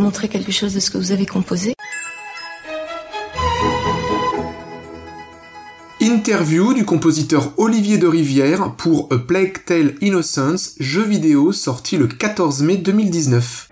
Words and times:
montrer 0.00 0.28
quelque 0.28 0.52
chose 0.52 0.74
de 0.74 0.80
ce 0.80 0.90
que 0.90 0.98
vous 0.98 1.12
avez 1.12 1.26
composé. 1.26 1.74
Interview 6.00 6.74
du 6.74 6.84
compositeur 6.84 7.52
Olivier 7.56 7.98
de 7.98 8.06
Rivière 8.06 8.74
pour 8.76 9.08
A 9.12 9.18
Plague 9.18 9.64
Tale 9.64 9.94
Innocence, 10.00 10.74
jeu 10.80 11.02
vidéo 11.02 11.52
sorti 11.52 11.96
le 11.96 12.08
14 12.08 12.62
mai 12.62 12.76
2019. 12.76 13.69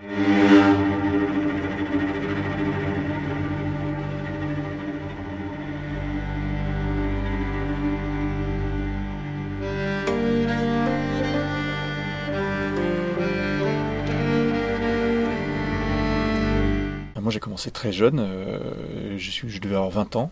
J'ai 17.29 17.39
commencé 17.39 17.71
très 17.71 17.91
jeune, 17.91 18.19
euh, 18.19 19.17
je, 19.17 19.59
devais 19.59 19.75
avoir 19.75 19.89
20 19.89 20.15
ans 20.15 20.31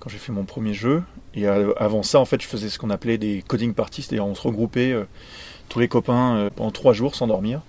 quand 0.00 0.08
j'ai 0.08 0.18
fait 0.18 0.32
mon 0.32 0.44
premier 0.44 0.74
jeu. 0.74 1.02
Et 1.34 1.46
euh, 1.46 1.72
avant 1.78 2.02
ça, 2.02 2.18
en 2.18 2.24
fait, 2.24 2.42
je 2.42 2.48
faisais 2.48 2.68
ce 2.68 2.78
qu'on 2.78 2.90
appelait 2.90 3.18
des 3.18 3.44
coding 3.46 3.74
parties, 3.74 4.02
c'est-à-dire 4.02 4.26
on 4.26 4.34
se 4.34 4.42
regroupait 4.42 4.92
euh, 4.92 5.04
tous 5.68 5.78
les 5.78 5.88
copains 5.88 6.36
euh, 6.36 6.50
pendant 6.54 6.72
trois 6.72 6.92
jours 6.92 7.14
sans 7.14 7.28
dormir. 7.28 7.60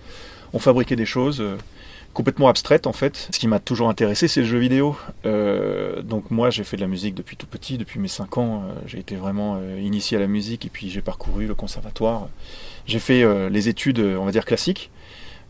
On 0.53 0.59
fabriquait 0.59 0.95
des 0.95 1.05
choses 1.05 1.41
complètement 2.13 2.49
abstraites 2.49 2.87
en 2.87 2.91
fait. 2.91 3.29
Ce 3.31 3.39
qui 3.39 3.47
m'a 3.47 3.59
toujours 3.59 3.87
intéressé, 3.87 4.27
c'est 4.27 4.41
le 4.41 4.45
jeu 4.47 4.57
vidéo. 4.57 4.97
donc 5.23 6.29
moi, 6.29 6.49
j'ai 6.49 6.65
fait 6.65 6.75
de 6.75 6.81
la 6.81 6.89
musique 6.89 7.15
depuis 7.15 7.37
tout 7.37 7.47
petit, 7.47 7.77
depuis 7.77 8.01
mes 8.01 8.09
5 8.09 8.37
ans. 8.37 8.63
j'ai 8.85 8.99
été 8.99 9.15
vraiment 9.15 9.61
initié 9.77 10.17
à 10.17 10.19
la 10.19 10.27
musique 10.27 10.65
et 10.65 10.69
puis 10.69 10.89
j'ai 10.89 11.01
parcouru 11.01 11.47
le 11.47 11.55
conservatoire. 11.55 12.27
J'ai 12.85 12.99
fait 12.99 13.23
les 13.49 13.69
études, 13.69 13.99
on 13.99 14.25
va 14.25 14.31
dire 14.33 14.43
classiques. 14.43 14.91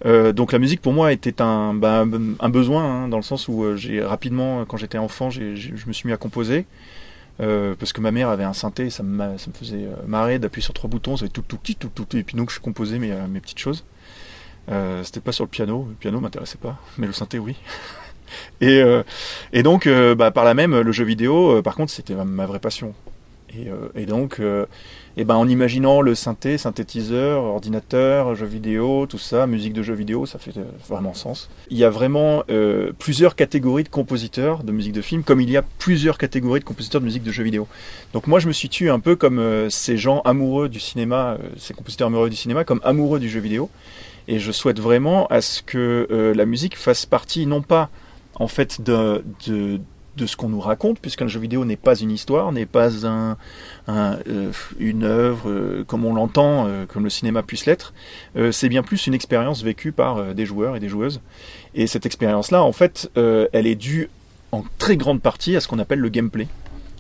Donc 0.06 0.52
la 0.52 0.60
musique 0.60 0.82
pour 0.82 0.94
moi 0.94 1.12
était 1.12 1.42
un, 1.42 1.74
bah, 1.74 2.06
besoin 2.50 2.84
hein, 2.84 3.08
dans 3.08 3.18
le 3.18 3.24
sens 3.24 3.48
où 3.48 3.76
j'ai 3.76 4.04
rapidement, 4.04 4.66
quand 4.66 4.78
j'étais 4.78 4.98
enfant, 4.98 5.30
je 5.30 5.42
me 5.88 5.94
suis 5.94 6.08
mis 6.08 6.14
à 6.14 6.18
composer. 6.18 6.66
Euh, 7.42 7.76
parce 7.80 7.92
que 7.92 8.02
ma 8.02 8.12
mère 8.12 8.30
avait 8.30 8.44
un 8.44 8.54
synthé, 8.54 8.90
ça 8.90 9.04
me, 9.04 9.38
ça 9.38 9.52
faisait 9.54 9.86
euh, 9.86 9.96
marrer 10.06 10.38
d'appuyer 10.38 10.64
sur 10.64 10.74
trois 10.74 10.90
boutons, 10.90 11.18
ça 11.18 11.28
tout 11.28 11.42
tout 11.42 11.58
petit, 11.58 11.76
tout 11.76 11.90
tout 11.90 12.06
et 12.16 12.24
puis 12.24 12.36
donc 12.36 12.52
je 12.52 12.60
composais 12.60 13.00
mes, 13.00 13.12
euh, 13.12 13.26
petites 13.42 13.60
choses. 13.60 13.84
Euh, 14.70 15.04
C'était 15.04 15.22
pas 15.22 15.32
sur 15.32 15.46
le 15.46 15.50
piano, 15.50 15.88
le 15.90 15.96
piano 15.96 16.20
m'intéressait 16.20 16.60
pas, 16.60 16.78
mais 16.98 17.08
le 17.08 17.14
synthé 17.14 17.40
oui. 17.40 17.56
et, 18.62 18.82
et 19.54 19.64
donc 19.64 19.90
bah, 20.18 20.32
par 20.32 20.46
là 20.46 20.54
même 20.54 20.80
le 20.80 20.92
jeu 20.92 21.04
vidéo, 21.04 21.62
par 21.64 21.76
contre 21.76 21.92
c'était 21.92 22.14
ma, 22.16 22.46
vraie 22.46 22.60
passion. 22.60 22.94
Et, 23.56 23.68
et 23.96 24.06
donc 24.06 24.40
et 25.18 25.26
ben 25.26 25.36
en 25.36 25.48
imaginant 25.48 26.02
le 26.02 26.16
synthé, 26.16 26.58
synthétiseur, 26.58 27.44
ordinateur, 27.44 28.34
jeux 28.34 28.46
vidéo, 28.46 29.08
tout 29.08 29.18
ça, 29.18 29.46
musique 29.46 29.74
de 29.74 29.84
jeux 29.84 29.94
vidéo, 29.94 30.26
ça 30.26 30.40
fait 30.40 30.56
euh, 30.56 30.64
vraiment 30.88 31.14
sens. 31.14 31.50
Il 31.70 31.78
y 31.78 31.84
a 31.84 31.90
vraiment 31.90 32.44
euh, 32.50 32.94
plusieurs 32.98 33.36
catégories 33.36 33.84
de 33.84 33.90
compositeurs 33.90 34.64
de 34.64 34.72
musique 34.72 34.94
de 34.94 35.02
film, 35.02 35.24
comme 35.24 35.42
il 35.42 35.50
y 35.50 35.58
a 35.58 35.64
plusieurs 35.80 36.18
catégories 36.18 36.62
de 36.62 36.66
compositeurs 36.66 37.02
de 37.02 37.06
musique 37.06 37.24
de 37.24 37.32
jeux 37.32 37.44
vidéo. 37.44 37.68
Donc 38.14 38.28
moi 38.28 38.40
je 38.40 38.48
me 38.48 38.54
situe 38.54 38.90
un 38.90 39.02
peu 39.02 39.18
comme 39.18 39.40
euh, 39.40 39.70
ces 39.70 39.98
gens 39.98 40.22
amoureux 40.22 40.70
du 40.70 40.80
cinéma, 40.80 41.38
ces 41.58 41.74
compositeurs 41.74 42.08
amoureux 42.08 42.30
du 42.30 42.38
cinéma, 42.38 42.64
comme 42.64 42.80
amoureux 42.84 43.20
du 43.20 43.30
jeu 43.30 43.42
vidéo. 43.42 43.70
Et 44.30 44.40
je 44.40 44.52
souhaite 44.54 44.80
vraiment 44.80 45.28
à 45.28 45.42
ce 45.42 45.62
que 45.62 46.08
la 46.36 46.46
musique 46.46 46.78
fasse 46.78 47.08
partie 47.08 47.48
non 47.48 47.64
pas 47.64 47.90
en 48.36 48.48
fait 48.48 48.80
de, 48.80 49.24
de 49.48 49.82
de 50.22 50.28
ce 50.28 50.36
qu'on 50.36 50.50
nous 50.50 50.60
raconte, 50.60 51.00
puisqu'un 51.00 51.28
jeu 51.28 51.40
vidéo 51.40 51.66
n'est 51.66 51.76
pas 51.76 51.96
une 51.96 52.12
histoire, 52.12 52.52
n'est 52.52 52.68
pas 52.68 52.90
euh, 53.90 54.52
une 54.80 55.04
œuvre 55.04 55.50
euh, 55.50 55.84
comme 55.86 56.06
on 56.06 56.14
l'entend, 56.14 56.68
euh, 56.68 56.86
comme 56.86 57.04
le 57.04 57.10
cinéma 57.10 57.42
puisse 57.42 57.66
l'être. 57.66 57.94
c'est 58.52 58.70
bien 58.70 58.84
plus 58.84 59.08
une 59.08 59.14
expérience 59.14 59.64
vécue 59.64 59.92
par 59.92 60.34
des 60.36 60.46
joueurs 60.46 60.76
et 60.76 60.80
des 60.80 60.90
joueuses. 60.90 61.22
Et 61.74 61.88
cette 61.88 62.06
expérience-là, 62.06 62.64
en 62.64 62.72
fait, 62.72 63.10
elle 63.16 63.68
est 63.68 63.76
due 63.76 64.10
en 64.52 64.64
très 64.78 64.98
grande 64.98 65.22
partie 65.22 65.56
à 65.56 65.60
ce 65.60 65.68
qu'on 65.68 65.80
appelle 65.80 66.00
le 66.00 66.10
gameplay. 66.10 66.48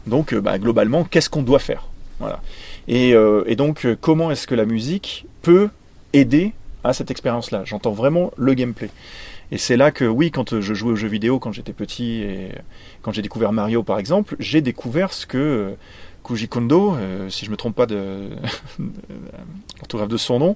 Donc, 0.07 0.33
bah, 0.33 0.57
globalement, 0.57 1.03
qu'est-ce 1.03 1.29
qu'on 1.29 1.43
doit 1.43 1.59
faire? 1.59 1.87
Voilà. 2.19 2.41
Et 2.87 3.55
donc, 3.55 3.87
comment 4.01 4.31
est-ce 4.31 4.47
que 4.47 4.55
la 4.55 4.65
musique 4.65 5.25
peut 5.41 5.69
aider 6.13 6.53
à 6.83 6.93
cette 6.93 7.11
expérience-là? 7.11 7.63
J'entends 7.65 7.91
vraiment 7.91 8.31
le 8.37 8.53
gameplay. 8.53 8.89
Et 9.51 9.57
c'est 9.57 9.75
là 9.77 9.91
que, 9.91 10.05
oui, 10.05 10.31
quand 10.31 10.61
je 10.61 10.73
jouais 10.73 10.93
aux 10.93 10.95
jeux 10.95 11.09
vidéo 11.09 11.39
quand 11.39 11.51
j'étais 11.51 11.73
petit 11.73 12.21
et 12.21 12.51
quand 13.01 13.11
j'ai 13.11 13.21
découvert 13.21 13.51
Mario 13.51 13.83
par 13.83 13.99
exemple, 13.99 14.35
j'ai 14.39 14.61
découvert 14.61 15.11
ce 15.11 15.25
que 15.25 15.37
euh, 15.37 15.71
Koji 16.23 16.47
Kondo, 16.47 16.95
euh, 16.95 17.29
si 17.29 17.45
je 17.45 17.51
me 17.51 17.57
trompe 17.57 17.75
pas 17.75 17.85
de 17.85 18.29
l'orthographe 19.79 20.09
de 20.09 20.17
son 20.17 20.39
nom, 20.39 20.55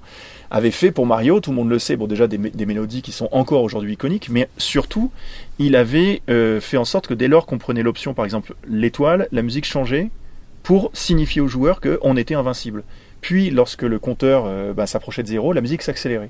avait 0.49 0.71
fait 0.71 0.91
pour 0.91 1.05
Mario. 1.05 1.39
Tout 1.39 1.49
le 1.49 1.57
monde 1.57 1.69
le 1.69 1.79
sait. 1.79 1.97
Bon, 1.97 2.07
déjà 2.07 2.27
des, 2.27 2.37
mélodies 2.37 3.01
qui 3.01 3.11
sont 3.11 3.27
encore 3.31 3.63
aujourd'hui 3.63 3.93
iconiques, 3.93 4.29
mais 4.29 4.47
surtout, 4.57 5.11
il 5.59 5.75
avait 5.75 6.21
euh, 6.29 6.61
fait 6.61 6.77
en 6.77 6.85
sorte 6.85 7.07
que 7.07 7.13
dès 7.13 7.27
lors 7.27 7.45
qu'on 7.45 7.57
prenait 7.57 7.83
l'option, 7.83 8.13
par 8.13 8.25
exemple, 8.25 8.55
l'étoile, 8.67 9.27
la 9.31 9.41
musique 9.41 9.65
changeait 9.65 10.09
pour 10.63 10.89
signifier 10.93 11.41
aux 11.41 11.47
joueurs 11.47 11.79
qu'on 11.81 12.17
était 12.17 12.35
invincible. 12.35 12.83
Puis, 13.21 13.49
lorsque 13.49 13.81
le 13.81 13.99
compteur 13.99 14.73
bah, 14.73 14.85
s'approchait 14.85 15.23
de 15.23 15.27
zéro, 15.27 15.53
la 15.53 15.61
musique 15.61 15.81
s'accélérait. 15.81 16.29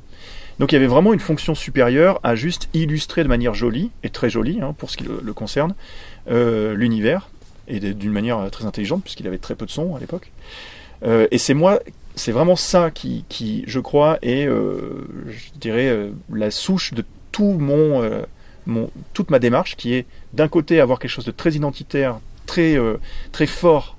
Donc 0.59 0.72
il 0.72 0.75
y 0.75 0.78
avait 0.78 0.88
vraiment 0.88 1.13
une 1.13 1.19
fonction 1.19 1.53
supérieure 1.53 2.19
à 2.23 2.35
juste 2.35 2.69
illustrer 2.73 3.23
de 3.23 3.28
manière 3.28 3.53
jolie, 3.53 3.91
et 4.03 4.09
très 4.09 4.29
jolie 4.29 4.59
hein, 4.62 4.73
pour 4.78 4.90
ce 4.90 4.97
qui 4.97 5.03
le, 5.03 5.34
concerne, 5.34 5.75
euh, 6.29 6.74
l'univers, 6.75 7.29
et 7.68 7.79
d'une 7.79 8.12
manière 8.12 8.50
très 8.51 8.66
intelligente, 8.66 9.03
puisqu'il 9.03 9.28
avait 9.28 9.38
très 9.38 9.56
peu 9.56 9.66
de 9.66 9.72
son 9.72 9.95
à 9.95 10.00
l'époque. 10.00 10.31
Euh, 11.03 11.28
et 11.31 11.38
c'est 11.38 11.53
moi, 11.53 11.81
c'est 12.16 12.31
vraiment 12.31 12.56
ça 12.56 12.90
qui, 12.91 13.63
je 13.68 13.79
crois, 13.79 14.18
est, 14.22 14.47
euh, 14.47 15.07
je 15.28 15.59
dirais, 15.59 16.09
la 16.31 16.51
souche 16.51 16.94
de 16.94 17.03
tout 17.34 17.57
mon, 17.59 18.22
toute 19.13 19.29
ma 19.29 19.40
démarche, 19.40 19.75
qui 19.75 19.94
est 19.94 20.06
d'un 20.34 20.47
côté 20.47 20.79
avoir 20.79 21.00
quelque 21.00 21.12
chose 21.12 21.25
de 21.25 21.31
très 21.31 21.51
identitaire, 21.51 22.19
très, 22.45 22.78
très 23.34 23.45
fort 23.45 23.97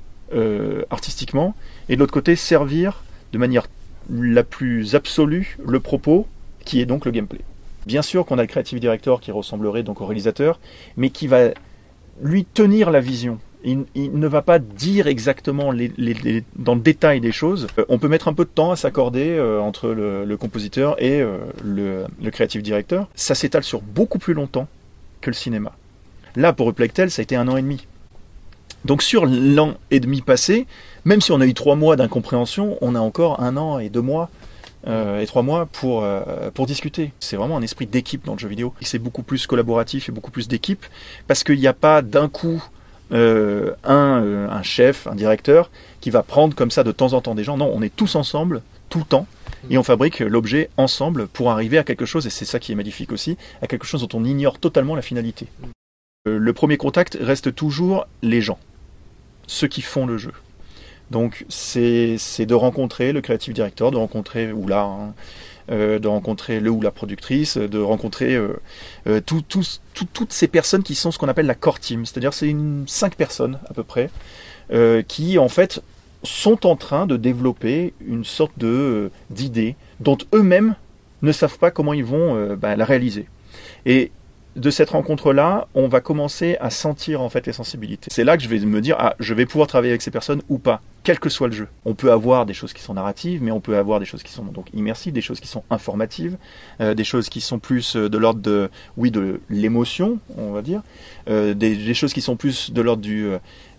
artistiquement, 0.88 1.54
et 1.88 1.97
de 1.97 2.00
l'autre 2.00 2.12
côté 2.12 2.36
servir 2.36 3.02
de 3.32 3.38
manière 3.38 3.66
la 4.10 4.44
plus 4.44 4.94
absolue 4.94 5.56
le 5.64 5.80
propos 5.80 6.26
qui 6.64 6.80
est 6.80 6.86
donc 6.86 7.04
le 7.04 7.10
gameplay. 7.10 7.41
Bien 7.86 8.02
sûr 8.02 8.26
qu'on 8.26 8.38
a 8.38 8.42
le 8.42 8.48
creative 8.48 8.80
director 8.80 9.20
qui 9.20 9.30
ressemblerait 9.30 9.84
donc 9.84 10.00
au 10.00 10.06
réalisateur, 10.06 10.58
mais 10.96 11.10
qui 11.10 11.28
va 11.28 11.50
lui 12.20 12.44
tenir 12.44 12.91
la 12.91 13.00
vision. 13.00 13.38
Il, 13.64 13.86
ne 13.96 14.28
va 14.28 14.42
pas 14.42 14.60
dire 14.60 15.08
exactement 15.08 15.72
dans 15.72 16.75
le 16.75 16.80
détail 16.80 17.20
des 17.20 17.32
choses. 17.32 17.66
Euh, 17.78 17.84
on 17.88 17.98
peut 17.98 18.06
mettre 18.06 18.28
un 18.28 18.32
peu 18.32 18.44
de 18.44 18.50
temps 18.50 18.70
à 18.70 18.76
s'accorder 18.76 19.30
euh, 19.30 19.58
entre 19.58 19.88
le, 19.88 20.36
compositeur 20.36 21.02
et 21.02 21.20
euh, 21.20 21.38
le, 21.64 22.04
le, 22.22 22.30
creative 22.30 22.62
director. 22.62 23.08
Ça 23.16 23.34
s'étale 23.34 23.64
sur 23.64 23.80
beaucoup 23.80 24.20
plus 24.20 24.34
longtemps 24.34 24.69
que 25.20 25.30
le 25.30 25.34
cinéma. 25.34 25.72
Là, 26.36 26.52
pour 26.52 26.66
Replectel, 26.66 27.10
ça 27.10 27.20
a 27.20 27.25
été 27.25 27.34
un 27.34 27.48
an 27.48 27.56
et 27.56 27.62
demi. 27.62 27.86
Donc 28.86 29.02
sur 29.02 29.26
l'an 29.26 29.74
et 29.91 30.00
demi 30.00 30.22
passé, 30.22 30.66
même 31.04 31.20
si 31.20 31.32
on 31.32 31.41
a 31.41 31.47
eu 31.47 31.54
trois 31.54 31.74
mois 31.74 31.97
d'incompréhension, 31.97 32.78
on 32.80 32.94
a 32.94 33.00
encore 33.00 33.42
un 33.42 33.56
an 33.56 33.78
et 33.80 33.88
deux 33.88 34.00
mois 34.00 34.30
euh, 34.86 35.20
et 35.20 35.26
trois 35.26 35.42
mois 35.42 35.66
pour, 35.66 36.04
euh, 36.04 36.50
pour 36.54 36.66
discuter. 36.66 37.12
C'est 37.19 37.36
vraiment 37.36 37.56
un 37.56 37.62
esprit 37.62 37.86
d'équipe 37.86 38.25
dans 38.25 38.34
le 38.34 38.38
jeu 38.38 38.48
vidéo. 38.48 38.72
C'est 38.82 39.00
beaucoup 39.00 39.25
plus 39.25 39.46
collaboratif 39.46 40.08
et 40.08 40.12
beaucoup 40.12 40.30
plus 40.30 40.46
d'équipe 40.46 40.86
parce 41.26 41.42
qu'il 41.42 41.58
n'y 41.58 41.66
a 41.66 41.72
pas 41.72 42.00
d'un 42.00 42.28
coup 42.28 42.62
euh, 43.12 43.72
un, 43.82 44.48
un 44.50 44.62
chef, 44.62 45.06
un 45.08 45.16
directeur 45.16 45.70
qui 46.00 46.10
va 46.10 46.22
prendre 46.22 46.54
comme 46.54 46.70
ça 46.70 46.84
de 46.84 46.92
temps 46.92 47.12
en 47.12 47.20
temps 47.20 47.34
des 47.34 47.44
gens. 47.44 47.56
Non, 47.56 47.72
on 47.75 47.82
est 47.82 47.94
tous 47.94 48.14
ensemble 48.14 48.62
tout 48.88 48.98
le 48.98 49.04
temps 49.04 49.26
et 49.69 49.78
on 49.78 49.82
fabrique 49.82 50.20
l'objet 50.20 50.70
ensemble 50.76 51.26
pour 51.26 51.50
arriver 51.50 51.78
à 51.78 51.82
quelque 51.82 52.06
chose, 52.06 52.25
et 52.26 52.30
c'est 52.30 52.44
ça 52.44 52.60
qui 52.60 52.70
est 52.70 52.76
magnifique 52.76 53.10
aussi, 53.10 53.36
à 53.62 53.66
quelque 53.66 53.86
chose 53.86 54.06
dont 54.06 54.19
on 54.19 54.25
ignore 54.25 54.60
totalement 54.60 54.94
la 54.94 55.02
finalité. 55.02 55.48
Le 56.25 56.52
premier 56.52 56.76
contact 56.76 57.16
reste 57.20 57.54
toujours 57.54 58.06
les 58.22 58.41
gens, 58.41 58.58
ceux 59.46 59.68
qui 59.68 59.82
font 59.82 60.06
le 60.06 60.18
jeu. 60.18 60.32
Donc 61.10 61.44
c'est 61.48 62.16
de 62.40 62.54
rencontrer 62.54 63.12
le 63.12 63.20
creative 63.20 63.54
director, 63.54 63.90
de 63.90 63.96
rencontrer 63.96 64.52
ou 64.52 64.66
hein, 64.72 65.14
euh, 65.70 65.98
de 65.98 66.08
rencontrer 66.08 66.60
le 66.60 66.70
ou 66.70 66.81
la 66.81 66.90
productrice, 66.90 67.56
de 67.56 67.78
rencontrer 67.78 68.34
euh, 68.34 68.54
euh, 69.06 69.20
toutes 69.20 70.32
ces 70.32 70.48
personnes 70.48 70.82
qui 70.82 70.94
sont 70.94 71.10
ce 71.10 71.19
qu'on 71.19 71.28
appelle 71.28 71.46
la 71.46 71.54
core 71.54 71.78
team, 71.78 72.06
c'est-à-dire 72.06 72.32
c'est 72.32 72.54
cinq 72.87 73.14
personnes 73.14 73.58
à 73.69 73.75
peu 73.75 73.82
près 73.82 74.10
qui 75.06 75.38
en 75.38 75.49
fait 75.49 75.81
sont 76.25 76.66
en 76.66 76.75
train 76.75 77.06
de 77.06 77.16
développer 77.16 77.94
une 78.04 78.25
sorte 78.25 78.58
de 78.58 79.12
d'idée 79.31 79.76
dont 80.00 80.19
eux-mêmes 80.34 80.75
ne 81.22 81.31
savent 81.31 81.58
pas 81.58 81.70
comment 81.70 81.92
ils 81.92 82.04
vont 82.04 82.56
bah, 82.56 82.75
la 82.75 82.84
réaliser. 82.84 83.28
Et 83.84 84.10
de 84.56 84.70
cette 84.70 84.91
rencontre-là, 84.91 85.69
on 85.75 85.87
va 85.87 86.00
commencer 86.00 86.56
à 86.61 86.70
sentir 86.70 87.20
en 87.20 87.29
fait 87.29 87.47
les 87.47 87.53
sensibilités. 87.53 88.08
C'est 88.11 88.25
là 88.25 88.37
que 88.37 88.43
je 88.43 88.49
vais 88.49 88.58
me 88.58 88.81
dire, 88.81 88.97
ah, 88.99 89.14
je 89.20 89.35
vais 89.35 89.44
pouvoir 89.44 89.69
travailler 89.69 89.93
avec 89.93 90.03
ces 90.03 90.11
personnes 90.11 90.43
ou 90.49 90.58
pas, 90.58 90.81
quel 91.05 91.20
que 91.20 91.29
soit 91.29 91.49
le 91.49 91.53
jeu. 91.53 91.69
On 91.85 91.94
peut 91.94 92.11
avoir 92.11 92.47
des 92.47 92.55
choses 92.55 92.73
qui 92.73 92.82
sont 92.82 92.94
narratives, 92.94 93.43
mais 93.43 93.50
on 93.50 93.61
peut 93.61 93.76
avoir 93.76 94.00
des 94.00 94.06
choses 94.06 94.23
qui 94.23 94.32
sont 94.32 94.44
donc 94.44 94.69
immersives, 94.73 95.12
des 95.12 95.20
choses 95.20 95.41
qui 95.41 95.47
sont 95.47 95.62
informatives, 95.70 96.38
euh, 96.81 96.94
des 96.94 97.05
choses 97.05 97.29
qui 97.29 97.43
sont 97.43 97.58
plus 97.58 97.97
euh, 97.97 98.08
de 98.08 98.17
l'ordre 98.17 98.41
de, 98.41 98.70
oui, 98.97 99.11
de 99.11 99.41
l'émotion, 99.50 100.19
on 100.38 100.53
va 100.53 100.62
dire, 100.62 100.82
euh, 101.29 101.52
des, 101.52 101.94
choses 101.94 102.14
qui 102.14 102.23
sont 102.23 102.37
plus 102.37 102.73
de 102.73 102.81
l'ordre 102.81 103.02
du 103.02 103.29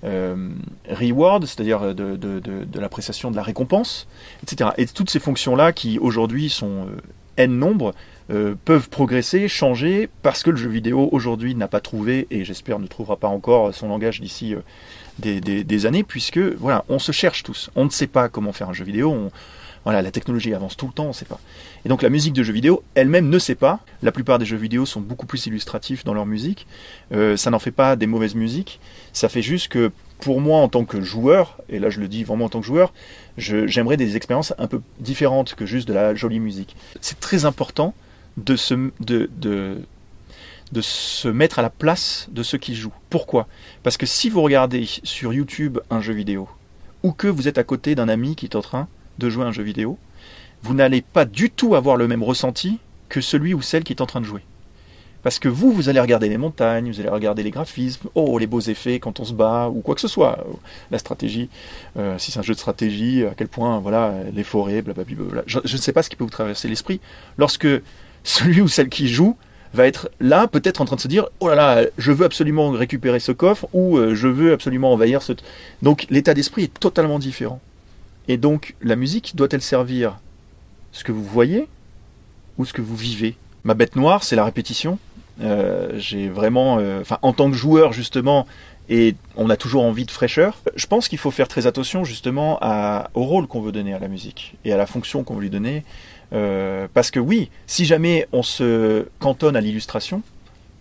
reward, 0.04 1.46
c'est-à-dire 1.46 1.96
de, 1.96 2.16
de, 2.16 2.80
l'appréciation 2.80 3.32
de 3.32 3.36
la 3.36 3.42
récompense, 3.42 4.08
etc. 4.44 4.70
Et 4.78 4.86
toutes 4.86 5.10
ces 5.10 5.20
fonctions-là 5.20 5.74
qui 5.74 5.98
aujourd'hui 5.98 6.50
sont 6.50 6.88
n 7.38 7.58
nombre 7.58 7.94
euh, 8.30 8.56
peuvent 8.66 8.90
progresser, 8.90 9.48
changer, 9.48 10.10
parce 10.22 10.44
que 10.44 10.50
le 10.50 10.58
jeu 10.58 10.70
vidéo 10.70 11.08
aujourd'hui 11.12 11.56
n'a 11.56 11.70
pas 11.70 11.80
trouvé, 11.80 12.28
et 12.30 12.44
j'espère 12.44 12.80
ne 12.80 12.88
trouvera 12.88 13.16
pas 13.16 13.30
encore 13.30 13.74
son 13.74 13.88
langage 13.88 14.20
d'ici 14.20 14.54
euh, 14.54 15.40
des, 15.40 15.86
années, 15.86 16.04
puisque 16.04 16.38
voilà, 16.38 16.84
on 16.90 17.00
se 17.00 17.12
cherche 17.12 17.44
tous. 17.44 17.70
On 17.76 17.86
ne 17.86 17.90
sait 17.90 18.08
pas 18.08 18.28
comment 18.28 18.52
faire 18.52 18.70
un 18.70 18.74
jeu 18.74 18.84
vidéo. 18.84 19.32
Voilà, 19.88 20.02
la 20.02 20.12
technologie 20.12 20.54
avance 20.54 20.76
tout 20.76 20.88
le 20.88 20.92
temps, 20.92 21.06
on 21.06 21.08
ne 21.08 21.14
sait 21.14 21.24
pas. 21.24 21.40
Et 21.86 21.88
donc 21.88 22.02
la 22.02 22.10
musique 22.10 22.34
de 22.34 22.44
jeux 22.44 22.52
vidéo 22.52 22.84
elle-même 22.94 23.30
ne 23.30 23.40
sait 23.40 23.56
pas. 23.56 23.80
La 24.04 24.12
plupart 24.12 24.38
des 24.38 24.46
jeux 24.46 24.58
vidéo 24.58 24.86
sont 24.86 25.00
beaucoup 25.00 25.26
plus 25.26 25.46
illustratifs 25.46 26.04
dans 26.04 26.14
leur 26.14 26.26
musique. 26.26 26.68
Euh, 27.14 27.38
ça 27.38 27.52
n'en 27.52 27.60
fait 27.60 27.72
pas 27.72 27.96
des 27.96 28.06
mauvaises 28.06 28.36
musiques. 28.36 28.82
Ça 29.14 29.30
fait 29.30 29.42
juste 29.42 29.70
que 29.70 29.94
pour 30.20 30.42
moi 30.42 30.60
en 30.60 30.68
tant 30.68 30.84
que 30.84 31.00
joueur, 31.00 31.58
et 31.70 31.80
là 31.80 31.90
je 31.90 32.02
le 32.02 32.10
dis 32.10 32.26
vraiment 32.26 32.44
en 32.44 32.50
tant 32.50 32.60
que 32.60 32.66
joueur, 32.66 32.92
j'aimerais 33.38 33.96
des 33.96 34.18
expériences 34.18 34.54
un 34.58 34.68
peu 34.68 34.82
différentes 35.00 35.56
que 35.56 35.66
juste 35.66 35.88
de 35.88 35.94
la 35.94 36.14
jolie 36.16 36.42
musique. 36.42 36.76
C'est 37.00 37.22
très 37.22 37.46
important 37.46 37.94
de 38.36 38.58
se, 38.58 38.74
de, 39.00 39.30
de, 39.38 39.78
de 40.74 40.82
se 40.82 41.30
mettre 41.30 41.60
à 41.60 41.62
la 41.62 41.70
place 41.70 42.28
de 42.30 42.44
ceux 42.44 42.58
qui 42.58 42.76
jouent. 42.76 42.92
Pourquoi? 43.10 43.48
Parce 43.84 43.96
que 43.96 44.06
si 44.06 44.30
vous 44.30 44.42
regardez 44.42 44.86
sur 44.86 45.32
YouTube 45.32 45.80
un 45.90 46.02
jeu 46.02 46.12
vidéo, 46.12 46.50
ou 47.04 47.14
que 47.14 47.30
vous 47.30 47.48
êtes 47.48 47.58
à 47.58 47.64
côté 47.64 47.96
d'un 47.96 48.10
ami 48.10 48.36
qui 48.36 48.48
est 48.48 48.58
en 48.58 48.62
train 48.62 48.90
de 49.20 49.30
jouer 49.30 49.46
un 49.46 49.52
jeu 49.52 49.64
vidéo, 49.64 49.98
vous 50.64 50.74
n'allez 50.74 51.02
pas 51.02 51.26
du 51.26 51.50
tout 51.50 51.76
avoir 51.76 51.98
le 51.98 52.08
même 52.08 52.24
ressenti 52.24 52.80
que 53.10 53.22
celui 53.22 53.54
ou 53.54 53.62
celle 53.62 53.84
qui 53.84 53.94
est 53.94 54.02
en 54.02 54.06
train 54.06 54.22
de 54.22 54.26
jouer. 54.26 54.42
Parce 55.24 55.40
que 55.40 55.50
vous, 55.50 55.72
vous 55.72 55.90
allez 55.90 56.00
regarder 56.00 56.30
les 56.30 56.38
montagnes, 56.38 56.90
vous 56.92 57.00
allez 57.00 57.10
regarder 57.10 57.44
les 57.44 57.52
graphismes, 57.52 58.08
oh, 58.16 58.38
les 58.38 58.48
beaux 58.48 58.62
effets 58.62 59.00
quand 59.00 59.20
on 59.20 59.26
se 59.26 59.34
bat, 59.34 59.68
ou 59.68 59.82
quoi 59.82 59.96
que 59.96 60.02
ce 60.02 60.08
soit. 60.08 60.46
La 60.92 61.00
stratégie, 61.00 61.50
euh, 61.98 62.18
si 62.18 62.32
c'est 62.32 62.40
un 62.40 62.44
jeu 62.44 62.54
de 62.54 62.60
stratégie, 62.60 63.26
à 63.26 63.34
quel 63.36 63.48
point, 63.48 63.80
voilà, 63.80 64.14
les 64.34 64.44
forêts, 64.44 64.82
blablabla. 64.82 65.44
Je, 65.46 65.60
je 65.66 65.74
ne 65.74 65.82
sais 65.82 65.92
pas 65.92 66.04
ce 66.04 66.10
qui 66.10 66.16
peut 66.16 66.24
vous 66.24 66.30
traverser 66.30 66.68
l'esprit. 66.68 67.02
Lorsque 67.38 67.68
celui 68.24 68.62
ou 68.62 68.68
celle 68.68 68.90
qui 68.90 69.08
joue 69.08 69.36
va 69.74 69.88
être 69.88 70.10
là, 70.20 70.48
peut-être 70.48 70.82
en 70.82 70.86
train 70.86 70.96
de 70.96 71.02
se 71.02 71.08
dire 71.08 71.28
Oh 71.40 71.50
là 71.50 71.56
là, 71.56 71.86
je 71.98 72.12
veux 72.12 72.26
absolument 72.26 72.70
récupérer 72.72 73.20
ce 73.20 73.32
coffre 73.32 73.68
ou 73.74 73.98
euh, 73.98 74.16
je 74.16 74.28
veux 74.28 74.54
absolument 74.54 74.94
envahir 74.94 75.22
ce. 75.22 75.34
Donc 75.82 76.06
l'état 76.10 76.34
d'esprit 76.34 76.64
est 76.64 76.80
totalement 76.80 77.20
différent. 77.20 77.60
Et 78.28 78.38
donc 78.38 78.76
la 78.82 78.96
musique 78.96 79.36
doit-elle 79.36 79.62
servir 79.62 80.20
ce 80.92 81.04
que 81.04 81.12
vous 81.12 81.24
voyez 81.24 81.68
ou 82.58 82.66
ce 82.66 82.74
que 82.74 82.82
vous 82.82 82.96
vivez? 82.96 83.36
Ma 83.64 83.74
bête 83.74 83.96
noire, 83.96 84.24
c'est 84.24 84.36
la 84.36 84.46
répétition. 84.46 85.00
Euh, 85.42 85.92
j'ai 85.98 86.30
vraiment, 86.30 86.80
euh, 86.80 87.04
en 87.22 87.34
tant 87.34 87.50
que 87.52 87.56
joueur 87.56 87.94
justement, 87.94 88.48
et 88.90 89.16
on 89.36 89.50
a 89.50 89.58
toujours 89.58 89.84
envie 89.84 90.06
de 90.06 90.12
fraîcheur. 90.12 90.62
Je 90.76 90.88
pense 90.88 91.08
qu'il 91.08 91.20
faut 91.20 91.32
faire 91.32 91.48
très 91.48 91.68
attention 91.68 92.04
justement 92.04 92.60
au 93.14 93.24
rôle 93.24 93.48
qu'on 93.48 93.62
veut 93.62 93.72
donner 93.72 93.94
à 93.94 94.00
la 94.00 94.08
musique 94.08 94.56
et 94.64 94.72
à 94.72 94.78
la 94.78 94.86
fonction 94.86 95.24
qu'on 95.24 95.36
veut 95.36 95.42
lui 95.42 95.50
donner. 95.50 95.84
Euh, 96.34 96.88
parce 96.94 97.12
que 97.12 97.20
oui, 97.20 97.50
si 97.68 97.86
jamais 97.86 98.28
on 98.32 98.44
se 98.44 99.08
cantonne 99.20 99.56
à 99.56 99.62
l'illustration 99.62 100.22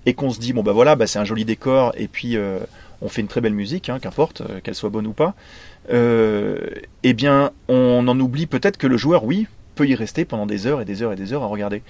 et 0.06 0.14
qu'on 0.14 0.30
se 0.30 0.38
dit 0.38 0.52
bon 0.52 0.62
bah 0.62 0.72
voilà, 0.72 0.94
bah, 0.94 1.06
c'est 1.06 1.18
un 1.18 1.24
joli 1.24 1.44
décor 1.44 1.92
et 1.96 2.06
puis 2.06 2.38
on 3.02 3.08
fait 3.08 3.20
une 3.20 3.28
très 3.28 3.40
belle 3.40 3.54
musique, 3.54 3.88
hein, 3.88 3.98
qu'importe 3.98 4.42
qu'elle 4.62 4.76
soit 4.76 4.90
bonne 4.90 5.06
ou 5.08 5.12
pas, 5.12 5.34
eh 5.88 7.12
bien 7.14 7.52
on 7.68 8.06
en 8.08 8.20
oublie 8.20 8.46
peut-être 8.46 8.76
que 8.76 8.86
le 8.86 8.96
joueur, 8.96 9.24
oui, 9.24 9.46
peut 9.74 9.86
y 9.86 9.94
rester 9.94 10.24
pendant 10.24 10.46
des 10.46 10.66
heures 10.66 10.80
et 10.80 10.84
des 10.84 11.02
heures 11.02 11.12
et 11.12 11.16
des 11.16 11.32
heures 11.32 11.42
à 11.42 11.46
regarder 11.46 11.82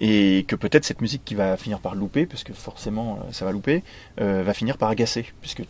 et 0.00 0.44
que 0.48 0.56
peut-être 0.56 0.84
cette 0.84 1.00
musique 1.00 1.22
qui 1.24 1.36
va 1.36 1.56
finir 1.56 1.78
par 1.78 1.94
louper, 1.94 2.26
parce 2.26 2.42
que 2.42 2.52
forcément 2.52 3.20
ça 3.30 3.44
va 3.44 3.52
louper, 3.52 3.82
va 4.18 4.52
finir 4.52 4.76
par 4.76 4.88
agacer, 4.88 5.26
puisque 5.40 5.62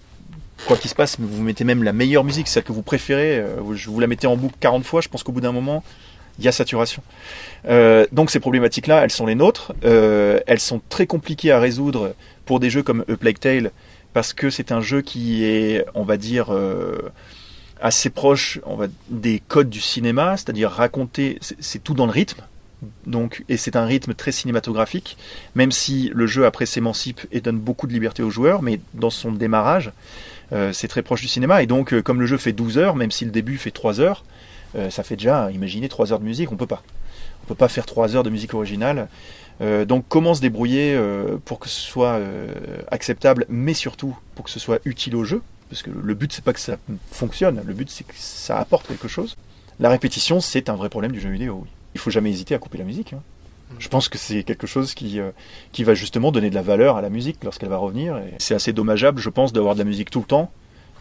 quoi 0.66 0.78
qu'il 0.78 0.88
se 0.88 0.94
passe, 0.94 1.16
vous 1.20 1.42
mettez 1.42 1.64
même 1.64 1.82
la 1.82 1.92
meilleure 1.92 2.24
musique, 2.24 2.48
celle 2.48 2.64
que 2.64 2.72
vous 2.72 2.82
préférez, 2.82 3.44
vous 3.58 4.00
la 4.00 4.06
mettez 4.06 4.26
en 4.26 4.36
boucle 4.36 4.56
40 4.60 4.84
fois, 4.84 5.02
je 5.02 5.08
pense 5.08 5.22
qu'au 5.22 5.32
bout 5.32 5.42
d'un 5.42 5.52
moment, 5.52 5.84
il 6.38 6.44
y 6.44 6.48
a 6.48 6.52
saturation. 6.52 7.02
Euh, 7.68 8.06
donc 8.12 8.30
ces 8.30 8.40
problématiques-là, 8.40 9.04
elles 9.04 9.12
sont 9.12 9.26
les 9.26 9.34
nôtres. 9.34 9.72
Euh, 9.84 10.40
elles 10.46 10.60
sont 10.60 10.80
très 10.88 11.06
compliquées 11.06 11.52
à 11.52 11.60
résoudre 11.60 12.14
pour 12.44 12.60
des 12.60 12.70
jeux 12.70 12.82
comme 12.82 13.04
A 13.08 13.16
Plague 13.16 13.38
Tale 13.38 13.70
parce 14.12 14.32
que 14.32 14.50
c'est 14.50 14.72
un 14.72 14.80
jeu 14.80 15.02
qui 15.02 15.44
est, 15.44 15.84
on 15.94 16.04
va 16.04 16.16
dire, 16.16 16.52
euh, 16.52 17.10
assez 17.84 18.10
proche 18.10 18.58
on 18.66 18.74
va, 18.74 18.86
des 19.08 19.40
codes 19.46 19.70
du 19.70 19.80
cinéma, 19.80 20.36
c'est-à-dire 20.36 20.70
raconter, 20.70 21.38
c'est 21.40 21.84
tout 21.84 21.94
dans 21.94 22.06
le 22.06 22.12
rythme. 22.12 22.42
Donc, 23.06 23.44
et 23.48 23.56
c'est 23.56 23.76
un 23.76 23.86
rythme 23.86 24.14
très 24.14 24.32
cinématographique, 24.32 25.16
même 25.54 25.70
si 25.70 26.10
le 26.12 26.26
jeu 26.26 26.44
après 26.44 26.66
s'émancipe 26.66 27.20
et 27.30 27.40
donne 27.40 27.58
beaucoup 27.58 27.86
de 27.86 27.92
liberté 27.92 28.22
aux 28.22 28.30
joueurs, 28.30 28.60
mais 28.62 28.80
dans 28.94 29.10
son 29.10 29.30
démarrage, 29.30 29.92
c'est 30.72 30.86
très 30.86 31.02
proche 31.02 31.22
du 31.22 31.28
cinéma. 31.28 31.62
Et 31.62 31.66
donc, 31.66 31.98
comme 32.02 32.20
le 32.20 32.26
jeu 32.26 32.36
fait 32.36 32.52
12 32.52 32.78
heures, 32.78 32.94
même 32.94 33.10
si 33.10 33.24
le 33.24 33.30
début 33.30 33.56
fait 33.56 33.70
3 33.70 34.00
heures, 34.00 34.22
euh, 34.76 34.90
ça 34.90 35.02
fait 35.02 35.16
déjà, 35.16 35.50
imaginez, 35.52 35.88
3 35.88 36.12
heures 36.12 36.20
de 36.20 36.24
musique, 36.24 36.50
on 36.52 36.56
peut 36.56 36.66
pas. 36.66 36.82
On 37.44 37.46
peut 37.46 37.54
pas 37.54 37.68
faire 37.68 37.86
3 37.86 38.16
heures 38.16 38.22
de 38.22 38.30
musique 38.30 38.54
originale. 38.54 39.08
Euh, 39.60 39.84
donc 39.84 40.04
comment 40.08 40.34
se 40.34 40.40
débrouiller 40.40 40.94
euh, 40.96 41.36
pour 41.44 41.60
que 41.60 41.68
ce 41.68 41.80
soit 41.80 42.20
acceptable, 42.90 43.46
mais 43.48 43.74
surtout 43.74 44.16
pour 44.34 44.44
que 44.44 44.50
ce 44.50 44.58
soit 44.58 44.80
utile 44.84 45.16
au 45.16 45.24
jeu? 45.24 45.42
Parce 45.74 45.82
que 45.82 45.90
le 45.90 46.14
but 46.14 46.32
c'est 46.32 46.44
pas 46.44 46.52
que 46.52 46.60
ça 46.60 46.76
fonctionne, 47.10 47.60
le 47.64 47.74
but 47.74 47.90
c'est 47.90 48.04
que 48.04 48.14
ça 48.16 48.58
apporte 48.58 48.86
quelque 48.86 49.08
chose. 49.08 49.36
La 49.80 49.88
répétition 49.88 50.40
c'est 50.40 50.68
un 50.68 50.76
vrai 50.76 50.88
problème 50.88 51.12
du 51.12 51.20
jeu 51.20 51.30
vidéo. 51.30 51.60
Oui. 51.64 51.68
Il 51.94 52.00
faut 52.00 52.10
jamais 52.10 52.30
hésiter 52.30 52.54
à 52.54 52.58
couper 52.58 52.78
la 52.78 52.84
musique. 52.84 53.12
Hein. 53.12 53.22
Je 53.80 53.88
pense 53.88 54.08
que 54.08 54.18
c'est 54.18 54.44
quelque 54.44 54.68
chose 54.68 54.94
qui, 54.94 55.18
qui 55.72 55.84
va 55.84 55.94
justement 55.94 56.30
donner 56.30 56.50
de 56.50 56.54
la 56.54 56.62
valeur 56.62 56.96
à 56.96 57.02
la 57.02 57.08
musique 57.10 57.42
lorsqu'elle 57.42 57.70
va 57.70 57.76
revenir. 57.76 58.20
C'est 58.38 58.54
assez 58.54 58.72
dommageable, 58.72 59.20
je 59.20 59.30
pense, 59.30 59.52
d'avoir 59.52 59.74
de 59.74 59.80
la 59.80 59.84
musique 59.84 60.10
tout 60.10 60.20
le 60.20 60.26
temps. 60.26 60.52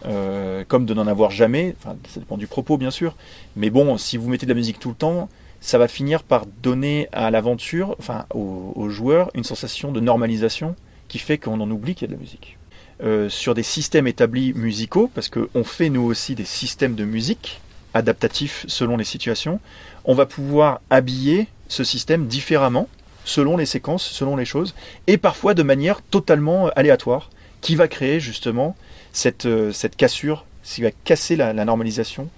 Euh, 0.05 0.65
comme 0.67 0.85
de 0.85 0.93
n'en 0.93 1.07
avoir 1.07 1.31
jamais. 1.31 1.75
Enfin, 1.79 1.95
ça 2.09 2.19
dépend 2.19 2.35
du 2.35 2.47
propos, 2.47 2.77
bien 2.77 2.91
sûr. 2.91 3.15
Mais 3.55 3.69
bon, 3.69 3.97
si 3.97 4.17
vous 4.17 4.27
mettez 4.27 4.45
de 4.45 4.51
la 4.51 4.57
musique 4.57 4.79
tout 4.79 4.89
le 4.89 4.95
temps, 4.95 5.29
ça 5.61 5.77
va 5.77 5.87
finir 5.87 6.23
par 6.23 6.45
donner 6.45 7.07
à 7.13 7.31
l'aventure, 7.31 7.95
enfin 7.99 8.25
aux, 8.33 8.89
joueurs, 8.89 9.31
une 9.33 9.45
sensation 9.45 9.93
de 9.93 10.01
normalisation 10.01 10.75
qui 11.07 11.19
fait 11.19 11.37
qu'on 11.37 11.61
en 11.61 11.71
oublie 11.71 11.95
qu'il 11.95 12.09
y 12.09 12.11
a 12.11 12.13
de 12.13 12.19
la 12.19 12.19
musique. 12.19 12.57
Euh, 13.03 13.27
sur 13.27 13.53
des 13.53 13.63
systèmes 13.63 14.07
établis 14.07 14.53
musicaux, 14.53 15.11
parce 15.13 15.27
qu'on 15.27 15.65
fait 15.65 15.89
nous 15.89 16.03
aussi 16.03 16.35
des 16.35 16.45
systèmes 16.45 16.95
de 16.95 17.03
musique 17.03 17.59
adaptatifs 17.93 18.63
selon 18.69 18.95
les 18.95 19.03
situations, 19.03 19.59
on 20.05 20.13
va 20.13 20.25
pouvoir 20.25 20.79
habiller 20.89 21.47
ce 21.67 21.83
système 21.83 22.27
différemment 22.27 22.87
selon 23.25 23.57
les 23.57 23.65
séquences, 23.65 24.05
selon 24.05 24.37
les 24.37 24.45
choses, 24.45 24.73
et 25.07 25.17
parfois 25.17 25.53
de 25.53 25.63
manière 25.63 26.01
totalement 26.01 26.69
aléatoire, 26.77 27.29
qui 27.59 27.75
va 27.75 27.89
créer 27.89 28.21
justement 28.21 28.73
cette, 29.11 29.47
euh, 29.47 29.73
cette 29.73 29.97
cassure, 29.97 30.45
qui 30.63 30.81
va 30.81 30.91
casser 30.91 31.35
la, 31.35 31.53
normalisation 31.53 32.29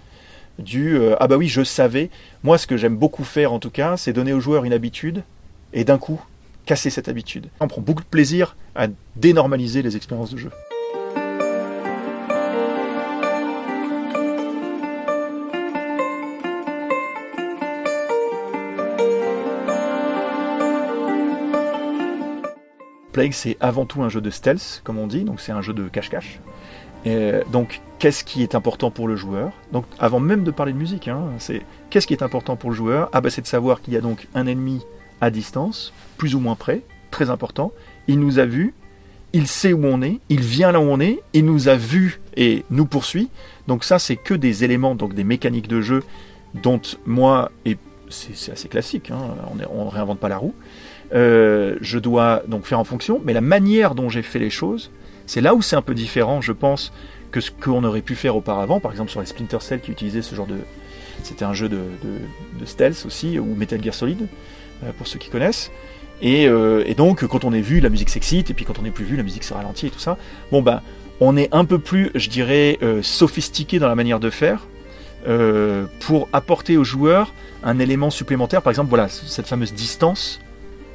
du 0.58 0.98
euh, 0.98 1.16
ah 1.20 1.28
bah 1.28 1.38
oui 1.38 1.48
je 1.48 1.64
savais. 1.64 2.10
Moi 2.44 2.58
ce 2.58 2.66
que 2.66 2.76
j'aime 2.76 2.96
beaucoup 2.96 3.24
faire 3.24 3.54
en 3.54 3.60
tout 3.60 3.70
cas, 3.70 3.98
c'est 3.98 4.14
donner 4.14 4.34
aux 4.34 4.40
joueurs 4.40 4.66
une 4.66 4.74
habitude 4.74 5.22
et 5.74 5.84
d'un 5.84 6.00
coup 6.00 6.20
casser 6.66 6.90
cette 6.90 7.08
habitude. 7.08 7.48
On 7.60 7.68
prend 7.68 7.82
beaucoup 7.82 8.04
de 8.04 8.08
plaisir 8.08 8.56
à 8.76 8.88
dénormaliser 9.16 9.82
les 9.82 9.96
expériences 9.96 10.32
de 10.32 10.38
jeu. 10.38 10.52
Plague, 23.14 23.32
c'est 23.32 23.56
avant 23.62 23.86
tout 23.86 24.04
un 24.04 24.10
jeu 24.10 24.20
de 24.20 24.30
stealth, 24.30 24.82
comme 24.84 24.98
on 24.98 25.08
dit, 25.08 25.24
donc 25.24 25.40
c'est 25.40 25.54
un 25.54 25.62
jeu 25.62 25.72
de 25.72 25.88
cache-cache. 25.88 26.42
donc, 27.50 27.80
qu'est-ce 27.98 28.26
qui 28.26 28.44
est 28.44 28.56
important 28.56 28.92
pour 28.92 29.08
le 29.08 29.16
joueur? 29.16 29.54
Donc, 29.72 29.86
avant 30.00 30.20
même 30.20 30.44
de 30.44 30.52
parler 30.52 30.74
de 30.74 30.78
musique, 30.78 31.08
hein, 31.08 31.22
c'est 31.38 31.62
qu'est-ce 31.90 32.08
qui 32.08 32.14
est 32.14 32.24
important 32.24 32.58
pour 32.58 32.72
le 32.72 32.76
joueur? 32.76 33.10
Ah, 33.14 33.22
bah, 33.22 33.30
c'est 33.30 33.42
de 33.42 33.48
savoir 33.48 33.82
qu'il 33.82 33.94
y 33.94 33.98
a 33.98 34.02
donc 34.02 34.28
un 34.36 34.48
ennemi 34.48 34.82
à 35.22 35.30
distance, 35.30 35.94
plus 36.18 36.36
ou 36.36 36.40
moins 36.40 36.56
près, 36.56 36.82
très 37.12 37.30
important. 37.30 37.72
Il 38.08 38.20
nous 38.20 38.40
a 38.40 38.46
vus, 38.46 38.74
il 39.34 39.48
sait 39.48 39.74
où 39.74 39.86
on 39.86 40.02
est, 40.02 40.20
il 40.30 40.42
vient 40.42 40.72
là 40.72 40.80
où 40.80 40.84
on 40.84 41.00
est, 41.00 41.22
il 41.34 41.46
nous 41.46 41.68
a 41.68 41.76
vus 41.76 42.20
et 42.38 42.64
nous 42.70 42.86
poursuit. 42.86 43.30
Donc, 43.68 43.84
ça, 43.84 44.00
c'est 44.00 44.16
que 44.16 44.34
des 44.34 44.64
éléments, 44.64 44.96
donc 44.96 45.14
des 45.14 45.24
mécaniques 45.24 45.68
de 45.68 45.82
jeu 45.82 46.04
dont 46.54 46.82
moi, 47.06 47.52
et 47.66 47.78
c'est 48.10 48.52
assez 48.52 48.68
classique, 48.68 49.12
hein, 49.12 49.36
on 49.72 49.86
ne 49.86 49.90
réinvente 49.90 50.20
pas 50.20 50.30
la 50.30 50.38
roue. 50.38 50.54
Euh, 51.14 51.78
je 51.82 52.00
dois 52.00 52.44
donc 52.48 52.66
faire 52.66 52.80
en 52.80 52.84
fonction, 52.84 53.22
mais 53.24 53.34
la 53.34 53.42
manière 53.42 53.96
dont 53.96 54.10
j'ai 54.10 54.22
fait 54.22 54.40
les 54.40 54.50
choses, 54.50 54.92
c'est 55.26 55.42
là 55.42 55.54
où 55.54 55.62
c'est 55.62 55.76
un 55.76 55.82
peu 55.82 55.94
différent, 55.94 56.42
je 56.42 56.52
pense, 56.52 56.92
que 57.32 57.42
ce 57.42 57.52
qu'on 57.52 57.84
aurait 57.84 58.02
pu 58.02 58.16
faire 58.16 58.36
auparavant, 58.36 58.80
par 58.80 58.92
exemple 58.92 59.12
sur 59.12 59.20
les 59.20 59.26
Splinter 59.26 59.58
Cell 59.60 59.82
qui 59.82 59.92
utilisaient 59.92 60.22
ce 60.22 60.36
genre 60.36 60.48
de... 60.48 60.58
C'était 61.24 61.46
un 61.46 61.54
jeu 61.54 61.70
de, 61.70 61.80
stealth 62.66 63.04
aussi, 63.06 63.40
ou 63.40 63.56
Metal 63.56 63.84
Gear 63.84 63.94
Solid, 63.94 64.28
pour 64.98 65.08
ceux 65.08 65.20
qui 65.20 65.30
connaissent. 65.30 65.72
Euh, 66.24 66.84
et, 66.86 66.96
donc, 66.96 67.26
quand 67.26 67.44
on 67.44 67.54
est 67.54 67.62
vu, 67.62 67.80
la 67.80 67.90
musique 67.90 68.10
s'excite, 68.10 68.50
et 68.50 68.54
puis 68.54 68.66
quand 68.66 68.80
on 68.80 68.84
n'est 68.84 68.92
plus 68.92 69.06
vu, 69.06 69.18
la 69.18 69.24
musique 69.24 69.44
se 69.44 69.54
ralentit 69.54 69.88
et 69.88 69.90
tout 69.90 70.00
ça. 70.00 70.18
Bon, 70.52 70.62
ben, 70.62 70.82
on 71.20 71.38
est 71.38 71.54
un 71.54 71.66
peu 71.66 71.80
plus, 71.80 72.12
je 72.16 72.30
dirais, 72.30 72.80
sophistiqué 73.02 73.80
dans 73.80 73.88
la 73.88 73.96
manière 73.96 74.20
de 74.20 74.30
faire, 74.30 74.68
pour 76.02 76.30
apporter 76.34 76.78
aux 76.78 76.84
joueurs 76.84 77.34
un 77.64 77.80
élément 77.80 78.10
supplémentaire. 78.10 78.62
Par 78.62 78.72
exemple, 78.72 78.90
voilà, 78.90 79.08
cette 79.10 79.48
fameuse 79.48 79.74
distance 79.74 80.40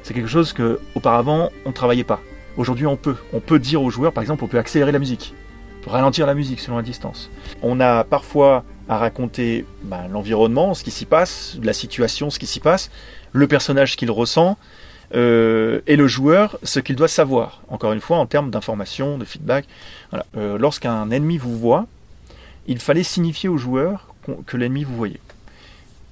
c'est 0.03 0.13
quelque 0.13 0.29
chose 0.29 0.53
que 0.53 0.79
auparavant 0.95 1.49
on 1.65 1.69
ne 1.69 1.73
travaillait 1.73 2.03
pas. 2.03 2.21
Aujourd'hui 2.57 2.87
on 2.87 2.97
peut. 2.97 3.15
On 3.33 3.39
peut 3.39 3.59
dire 3.59 3.81
aux 3.81 3.89
joueurs, 3.89 4.11
par 4.11 4.21
exemple, 4.21 4.43
on 4.43 4.47
peut 4.47 4.57
accélérer 4.57 4.91
la 4.91 4.99
musique, 4.99 5.33
ralentir 5.87 6.25
la 6.25 6.33
musique 6.33 6.59
selon 6.59 6.77
la 6.77 6.83
distance. 6.83 7.29
On 7.61 7.79
a 7.79 8.03
parfois 8.03 8.63
à 8.89 8.97
raconter 8.97 9.65
ben, 9.83 10.07
l'environnement, 10.09 10.73
ce 10.73 10.83
qui 10.83 10.91
s'y 10.91 11.05
passe, 11.05 11.57
la 11.63 11.73
situation, 11.73 12.29
ce 12.29 12.39
qui 12.39 12.47
s'y 12.47 12.59
passe, 12.59 12.91
le 13.33 13.47
personnage 13.47 13.95
qu'il 13.95 14.11
ressent, 14.11 14.57
euh, 15.13 15.81
et 15.87 15.95
le 15.97 16.07
joueur 16.07 16.57
ce 16.63 16.79
qu'il 16.79 16.95
doit 16.95 17.07
savoir. 17.07 17.61
Encore 17.67 17.91
une 17.91 17.99
fois, 17.99 18.17
en 18.17 18.25
termes 18.25 18.49
d'information, 18.49 19.17
de 19.17 19.25
feedback. 19.25 19.65
Euh, 20.37 20.57
Lorsqu'un 20.57 21.09
ennemi 21.11 21.37
vous 21.37 21.57
voit, 21.57 21.85
il 22.67 22.79
fallait 22.79 23.03
signifier 23.03 23.49
au 23.49 23.57
joueur 23.57 24.07
que 24.45 24.55
l'ennemi 24.55 24.83
vous 24.83 24.95
voyait. 24.95 25.19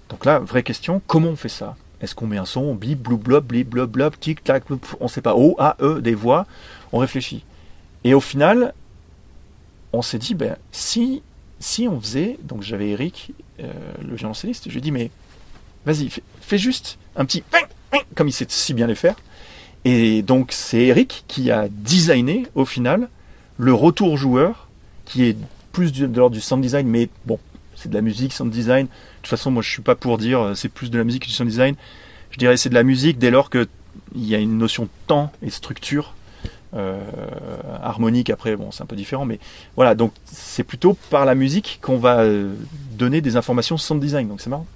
Donc 0.09 0.25
là, 0.25 0.39
vraie 0.39 0.63
question, 0.63 1.01
comment 1.07 1.29
on 1.29 1.35
fait 1.35 1.49
ça? 1.49 1.75
Est-ce 2.01 2.15
qu'on 2.15 2.27
met 2.27 2.37
un 2.37 2.45
son, 2.45 2.73
blip, 2.73 2.99
blou, 2.99 3.17
blob, 3.17 3.45
blip, 3.45 3.69
blob, 3.69 3.91
blob, 3.91 4.15
tic, 4.19 4.43
tac, 4.43 4.63
on 4.99 5.03
ne 5.03 5.09
sait 5.09 5.21
pas, 5.21 5.35
O, 5.35 5.55
A, 5.59 5.75
E, 5.81 6.01
des 6.01 6.15
voix, 6.15 6.45
on 6.91 6.97
réfléchit. 6.97 7.43
Et 8.03 8.13
au 8.13 8.21
final, 8.21 8.73
on 9.93 10.01
s'est 10.01 10.17
dit, 10.17 10.33
ben, 10.33 10.57
si, 10.71 11.21
si 11.59 11.87
on 11.87 11.99
faisait, 11.99 12.37
donc 12.43 12.63
j'avais 12.63 12.89
Eric, 12.89 13.33
euh, 13.59 13.71
le 14.01 14.15
violoncelliste, 14.15 14.65
je 14.67 14.71
lui 14.71 14.79
ai 14.79 14.81
dit, 14.81 14.91
mais 14.91 15.11
vas-y, 15.85 16.09
fais, 16.41 16.57
juste 16.57 16.97
un 17.19 17.25
petit, 17.25 17.43
comme 18.15 18.27
il 18.27 18.31
sait 18.31 18.47
si 18.49 18.73
bien 18.73 18.87
les 18.87 18.95
faire. 18.95 19.15
Et 19.85 20.23
donc 20.23 20.51
c'est 20.51 20.85
Eric 20.85 21.25
qui 21.27 21.51
a 21.51 21.67
designé 21.69 22.47
au 22.55 22.65
final 22.65 23.09
le 23.57 23.73
retour 23.73 24.17
joueur, 24.17 24.67
qui 25.05 25.25
est 25.25 25.37
plus 25.71 25.91
de 25.91 26.05
l'ordre 26.17 26.35
du 26.35 26.41
sound 26.41 26.61
design, 26.61 26.87
mais 26.87 27.09
bon, 27.25 27.37
c'est 27.75 27.89
de 27.89 27.93
la 27.93 28.01
musique, 28.01 28.33
sound 28.33 28.51
design. 28.51 28.87
De 28.87 28.91
toute 29.21 29.27
façon, 29.27 29.51
moi 29.51 29.61
je 29.61 29.69
suis 29.69 29.81
pas 29.81 29.95
pour 29.95 30.17
dire 30.17 30.39
euh, 30.39 30.55
c'est 30.55 30.69
plus 30.69 30.89
de 30.89 30.97
la 30.97 31.03
musique 31.03 31.23
que 31.23 31.27
du 31.27 31.33
sound 31.33 31.49
design. 31.49 31.75
Je 32.31 32.37
dirais 32.37 32.57
c'est 32.57 32.69
de 32.69 32.73
la 32.73 32.83
musique 32.83 33.19
dès 33.19 33.31
lors 33.31 33.49
qu'il 33.49 33.67
y 34.15 34.33
a 34.33 34.39
une 34.39 34.57
notion 34.57 34.83
de 34.83 34.89
temps 35.07 35.31
et 35.41 35.49
structure 35.49 36.15
euh, 36.75 37.01
harmonique 37.81 38.29
après 38.29 38.55
bon 38.55 38.69
c'est 38.71 38.83
un 38.83 38.85
peu 38.85 38.95
différent 38.95 39.25
mais 39.25 39.39
voilà 39.75 39.95
donc 39.95 40.13
c'est 40.25 40.63
plutôt 40.63 40.95
par 41.09 41.25
la 41.25 41.33
musique 41.33 41.79
qu'on 41.81 41.97
va 41.97 42.19
euh, 42.19 42.53
donner 42.91 43.21
des 43.21 43.37
informations 43.37 43.75
sound 43.77 43.99
design 43.99 44.27
donc 44.27 44.39
c'est 44.39 44.51
marrant 44.51 44.67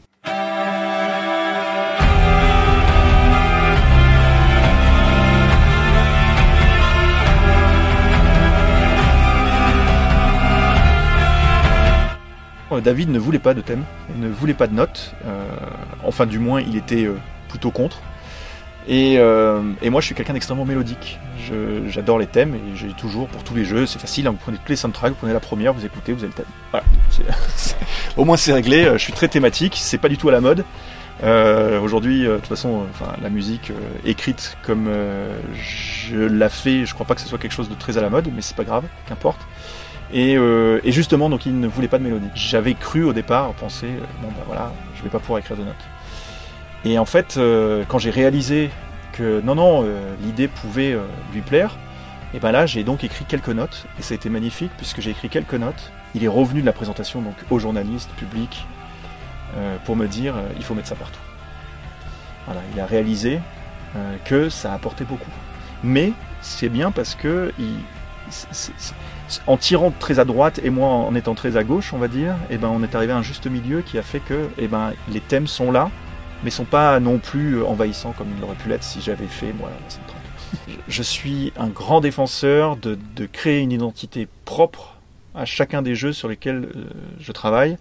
David 12.82 13.10
ne 13.10 13.20
voulait 13.20 13.40
pas 13.40 13.54
de 13.54 13.62
thème, 13.62 13.84
ne 14.18 14.28
voulait 14.28 14.54
pas 14.54 14.68
de 14.68 14.74
notes, 14.74 15.14
euh, 15.26 15.44
enfin 16.04 16.26
du 16.26 16.40
moins 16.40 16.62
il 16.62 16.76
était 16.78 17.08
plutôt 17.50 17.72
contre. 17.72 18.02
Euh, 18.90 19.62
et, 19.82 19.90
moi, 19.90 20.02
je 20.02 20.08
suis 20.08 20.16
quelqu'un 20.16 20.34
d'extrêmement 20.34 20.66
mélodique. 20.66 21.20
J'adore 21.88 22.20
les 22.20 22.28
thèmes 22.28 22.56
et 22.56 22.76
j'ai 22.76 22.90
toujours 22.90 23.28
pour 23.28 23.44
tous 23.44 23.56
les 23.56 23.66
jeux, 23.66 23.86
c'est 23.86 24.00
facile. 24.00 24.28
Hein, 24.28 24.32
vous 24.32 24.38
prenez 24.38 24.58
tous 24.58 24.70
les 24.70 24.76
soundtracks, 24.76 25.12
vous 25.12 25.18
prenez 25.18 25.34
la 25.34 25.40
première, 25.40 25.74
vous 25.74 25.86
écoutez, 25.86 26.14
vous 26.14 26.20
avez 26.20 26.30
le 26.30 26.34
thème. 26.34 26.46
Voilà. 26.72 26.86
au 28.18 28.26
moins, 28.26 28.38
c'est 28.38 28.54
réglé. 28.54 28.90
Je 28.94 28.98
suis 28.98 29.14
très 29.14 29.28
thématique. 29.28 29.76
C'est 29.78 29.98
pas 29.98 30.10
du 30.10 30.18
tout 30.18 30.30
à 30.30 30.32
la 30.32 30.42
mode. 30.42 30.64
Euh, 31.24 31.80
aujourd'hui, 31.80 32.26
euh, 32.26 32.36
de 32.36 32.38
toute 32.38 32.48
façon, 32.48 32.86
la 33.22 33.30
musique 33.30 33.72
écrite 34.06 34.58
comme 34.64 34.90
je 35.54 36.18
la 36.18 36.50
fais, 36.50 36.86
je 36.86 36.94
crois 36.94 37.06
pas 37.06 37.16
que 37.16 37.22
ce 37.22 37.28
soit 37.28 37.38
quelque 37.38 37.54
chose 37.54 37.70
de 37.70 37.76
très 37.76 37.98
à 37.98 38.02
la 38.02 38.10
mode, 38.10 38.30
mais 38.34 38.42
c'est 38.42 38.56
pas 38.56 38.64
grave, 38.64 38.84
qu'importe. 39.08 39.40
Et, 40.12 40.34
et, 40.34 40.92
justement, 40.92 41.30
donc, 41.30 41.46
il 41.46 41.60
ne 41.60 41.68
voulait 41.68 41.88
pas 41.88 41.98
de 41.98 42.04
mélodie. 42.04 42.28
J'avais 42.36 42.76
cru 42.76 43.04
au 43.04 43.14
départ, 43.14 43.52
penser, 43.54 43.88
bon 44.22 44.28
ben 44.28 44.44
voilà, 44.46 44.72
je 44.96 45.02
vais 45.02 45.10
pas 45.10 45.20
pouvoir 45.20 45.40
écrire 45.40 45.58
de 45.58 45.64
notes. 45.64 45.76
Et 46.86 47.00
en 47.00 47.06
fait, 47.06 47.38
euh, 47.38 47.84
quand 47.88 47.98
j'ai 47.98 48.10
réalisé 48.10 48.70
que 49.14 49.42
non, 49.42 49.56
non, 49.56 49.84
euh, 49.86 50.16
l'idée 50.22 50.48
pouvait 50.48 50.94
euh, 50.94 51.04
lui 51.34 51.42
plaire, 51.42 51.78
et 52.34 52.40
ben 52.40 52.52
là, 52.52 52.66
j'ai 52.66 52.84
donc 52.84 53.04
écrit 53.04 53.26
quelques 53.26 53.50
notes, 53.50 53.86
et 54.00 54.02
ça 54.02 54.14
a 54.14 54.16
été 54.16 54.30
magnifique 54.30 54.72
puisque 54.78 55.02
j'ai 55.02 55.12
écrit 55.12 55.30
quelques 55.30 55.54
notes. 55.54 55.92
Il 56.16 56.24
est 56.24 56.30
revenu 56.30 56.62
de 56.62 56.66
la 56.66 56.74
présentation 56.74 57.22
donc 57.22 57.36
aux 57.50 57.60
journalistes, 57.60 58.10
public, 58.18 58.66
pour 59.86 59.96
me 59.96 60.08
dire 60.08 60.36
il 60.58 60.64
faut 60.64 60.74
mettre 60.74 60.88
ça 60.88 60.96
partout. 60.96 61.20
Voilà, 62.46 62.62
il 62.74 62.80
a 62.80 62.86
réalisé 62.86 63.40
que 64.26 64.50
ça 64.50 64.74
apportait 64.74 65.06
beaucoup. 65.06 65.32
Mais 65.84 66.14
c'est 66.42 66.70
bien 66.70 66.92
parce 66.92 67.16
que 67.16 67.52
en 69.48 69.58
tirant 69.58 69.92
très 69.92 70.20
à 70.20 70.26
droite 70.26 70.60
et 70.64 70.70
moi 70.70 70.90
en 70.90 71.16
étant 71.16 71.36
très 71.36 71.58
à 71.58 71.64
gauche, 71.64 71.94
on 71.94 71.98
va 71.98 72.08
dire, 72.08 72.36
et 72.50 72.58
ben 72.58 72.70
on 72.70 72.84
est 72.84 72.96
arrivé 72.96 73.14
à 73.14 73.18
un 73.18 73.22
juste 73.22 73.48
milieu 73.48 73.82
qui 73.82 73.98
a 73.98 74.04
fait 74.04 74.20
que 74.20 74.48
et 74.58 74.68
ben 74.68 74.94
les 75.12 75.20
thèmes 75.20 75.48
sont 75.48 75.72
là, 75.72 75.90
mais 76.44 76.50
sont 76.50 76.66
pas 76.66 77.00
non 77.00 77.20
plus 77.20 77.64
envahissants 77.64 78.14
comme 78.18 78.28
ils 78.36 78.42
l'auraient 78.42 78.56
pu 78.56 78.70
l'être 78.70 78.84
si 78.84 79.02
j'avais 79.02 79.28
fait 79.28 79.54
moi 79.54 79.70
la 79.70 79.90
soundtrack. 79.90 80.80
Je 80.88 81.04
suis 81.04 81.52
un 81.58 81.68
grand 81.68 82.02
défenseur 82.02 82.78
de, 82.78 82.98
de, 83.16 83.26
créer 83.26 83.60
une 83.60 83.72
identité 83.72 84.28
propre 84.46 84.98
à 85.36 85.46
chacun 85.46 85.82
des 85.82 85.96
jeux 85.96 86.14
sur 86.14 86.28
lesquels 86.28 86.70
euh, 86.76 86.86
je 87.20 87.32
travaille. 87.32 87.78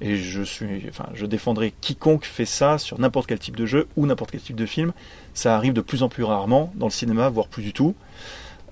Et 0.00 0.16
je 0.16 0.42
suis, 0.42 0.84
enfin, 0.88 1.06
je 1.14 1.24
défendrai 1.24 1.72
quiconque 1.80 2.24
fait 2.24 2.44
ça 2.44 2.76
sur 2.76 3.00
n'importe 3.00 3.28
quel 3.28 3.38
type 3.38 3.56
de 3.56 3.64
jeu 3.64 3.88
ou 3.96 4.06
n'importe 4.06 4.32
quel 4.32 4.40
type 4.40 4.56
de 4.56 4.66
film. 4.66 4.92
Ça 5.32 5.56
arrive 5.56 5.72
de 5.72 5.80
plus 5.80 6.02
en 6.02 6.08
plus 6.08 6.22
rarement 6.22 6.72
dans 6.74 6.86
le 6.86 6.92
cinéma, 6.92 7.28
voire 7.30 7.48
plus 7.48 7.62
du 7.62 7.72
tout. 7.72 7.94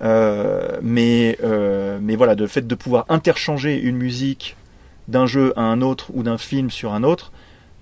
Euh, 0.03 0.79
mais, 0.83 1.39
euh, 1.43 1.99
mais 2.01 2.17
voilà, 2.17 2.35
le 2.35 2.47
fait 2.47 2.67
de 2.67 2.75
pouvoir 2.75 3.07
interchanger 3.09 3.81
une 3.81 3.97
musique 3.97 4.57
d'un 5.09 5.27
jeu 5.27 5.53
à 5.57 5.63
un 5.63 5.83
autre 5.83 6.11
ou 6.15 6.23
d'un 6.23 6.39
film 6.39 6.71
sur 6.71 6.93
un 6.93 7.03
autre, 7.03 7.33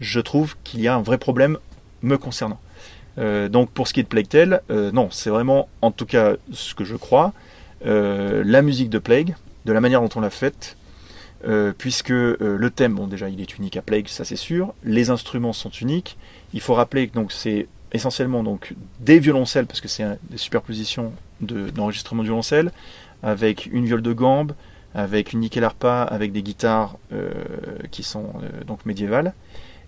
je 0.00 0.20
trouve 0.20 0.56
qu'il 0.64 0.80
y 0.80 0.88
a 0.88 0.94
un 0.94 1.02
vrai 1.02 1.18
problème 1.18 1.58
me 2.02 2.18
concernant. 2.18 2.60
Euh, 3.18 3.48
donc 3.48 3.70
pour 3.70 3.88
ce 3.88 3.92
qui 3.92 4.00
est 4.00 4.04
de 4.04 4.08
Plague 4.08 4.28
Tale, 4.28 4.62
non, 4.70 5.08
c'est 5.10 5.30
vraiment, 5.30 5.68
en 5.80 5.90
tout 5.90 6.06
cas 6.06 6.34
ce 6.52 6.74
que 6.74 6.84
je 6.84 6.96
crois, 6.96 7.32
la 7.84 8.62
musique 8.62 8.90
de 8.90 8.98
Plague, 8.98 9.34
de 9.64 9.72
la 9.72 9.80
manière 9.80 10.00
dont 10.00 10.10
on 10.16 10.20
l'a 10.20 10.30
faite, 10.30 10.76
puisque 11.78 12.10
le 12.10 12.70
thème, 12.70 12.94
bon 12.94 13.06
déjà 13.06 13.28
il 13.28 13.40
est 13.40 13.56
unique 13.56 13.76
à 13.76 13.82
Plague, 13.82 14.08
ça 14.08 14.24
c'est 14.24 14.36
sûr, 14.36 14.74
les 14.84 15.10
instruments 15.10 15.52
sont 15.52 15.70
uniques, 15.70 16.16
il 16.54 16.60
faut 16.60 16.74
rappeler 16.74 17.08
que 17.08 17.14
donc 17.14 17.32
c'est 17.32 17.68
essentiellement 17.92 18.42
donc 18.42 18.74
des 19.00 19.18
violoncelles, 19.18 19.66
parce 19.66 19.80
que 19.80 19.88
c'est 19.88 20.04
des 20.30 20.38
superpositions 20.38 21.12
d'enregistrement 21.40 22.22
de, 22.22 22.26
violoncelle, 22.26 22.72
avec 23.22 23.66
une 23.66 23.84
viole 23.84 24.02
de 24.02 24.12
gambe, 24.12 24.52
avec 24.94 25.32
une 25.32 25.40
nickel 25.40 25.64
arpa, 25.64 26.02
avec 26.02 26.32
des 26.32 26.42
guitares 26.42 26.96
qui 27.90 28.02
sont 28.02 28.32
donc 28.66 28.84
médiévales, 28.86 29.34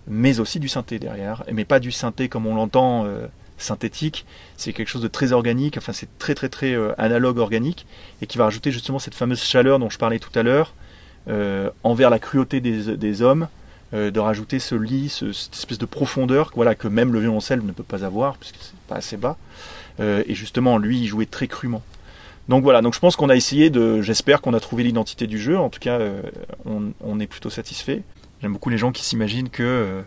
mais 0.07 0.39
aussi 0.39 0.59
du 0.59 0.67
synthé 0.67 0.99
derrière, 0.99 1.43
mais 1.51 1.65
pas 1.65 1.79
du 1.79 1.91
synthé 1.91 2.29
comme 2.29 2.45
on 2.45 2.55
l'entend 2.55 3.05
euh, 3.05 3.27
synthétique, 3.57 4.25
c'est 4.57 4.73
quelque 4.73 4.87
chose 4.87 5.01
de 5.01 5.07
très 5.07 5.31
organique, 5.31 5.77
enfin 5.77 5.93
c'est 5.93 6.17
très 6.19 6.35
très 6.35 6.49
très 6.49 6.73
euh, 6.73 6.93
analogue 6.99 7.37
organique, 7.37 7.85
et 8.21 8.27
qui 8.27 8.37
va 8.37 8.45
rajouter 8.45 8.71
justement 8.71 8.99
cette 8.99 9.15
fameuse 9.15 9.41
chaleur 9.41 9.79
dont 9.79 9.89
je 9.89 9.97
parlais 9.97 10.19
tout 10.19 10.37
à 10.37 10.43
l'heure, 10.43 10.73
euh, 11.27 11.69
envers 11.83 12.09
la 12.09 12.19
cruauté 12.19 12.61
des, 12.61 12.97
des 12.97 13.21
hommes, 13.21 13.47
de 13.95 14.19
rajouter 14.19 14.59
ce 14.59 14.75
lit, 14.75 15.09
cette 15.09 15.53
espèce 15.53 15.77
de 15.77 15.85
profondeur 15.85 16.51
voilà, 16.55 16.75
que 16.75 16.87
même 16.87 17.13
le 17.13 17.19
violoncelle 17.19 17.63
ne 17.63 17.71
peut 17.71 17.83
pas 17.83 18.03
avoir, 18.03 18.37
puisque 18.37 18.57
c'est 18.59 18.75
pas 18.87 18.95
assez 18.95 19.17
bas, 19.17 19.37
et 19.99 20.33
justement 20.35 20.77
lui 20.77 20.99
il 20.99 21.07
jouait 21.07 21.25
très 21.25 21.47
crûment. 21.47 21.81
Donc 22.49 22.63
voilà, 22.63 22.81
donc 22.81 22.93
je 22.93 22.99
pense 22.99 23.15
qu'on 23.15 23.29
a 23.29 23.35
essayé 23.35 23.69
de, 23.69 24.01
j'espère 24.01 24.41
qu'on 24.41 24.53
a 24.53 24.59
trouvé 24.59 24.83
l'identité 24.83 25.27
du 25.27 25.39
jeu, 25.39 25.57
en 25.57 25.69
tout 25.69 25.79
cas 25.79 25.99
on, 26.65 26.91
on 27.01 27.19
est 27.19 27.27
plutôt 27.27 27.49
satisfait. 27.49 28.03
J'aime 28.41 28.53
beaucoup 28.53 28.69
les 28.69 28.77
gens 28.77 28.91
qui 28.91 29.03
s'imaginent 29.03 29.49
que 29.49 29.63
euh, 29.63 30.01